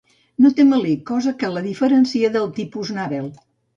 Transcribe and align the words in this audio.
No 0.45 0.49
té 0.59 0.63
melic, 0.69 1.03
cosa 1.11 1.33
que 1.43 1.51
la 1.57 1.63
diferencia 1.67 2.33
del 2.37 2.49
tipus 2.59 2.93
nàvel. 3.01 3.29